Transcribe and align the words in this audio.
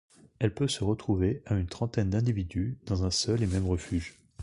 Elle 0.39 0.51
peut 0.51 0.67
se 0.67 0.83
retrouver 0.83 1.43
à 1.45 1.53
une 1.53 1.67
trentaine 1.67 2.09
d'individus 2.09 2.75
dans 2.87 3.05
un 3.05 3.11
seul 3.11 3.43
et 3.43 3.45
même 3.45 3.67
refuge. 3.67 4.17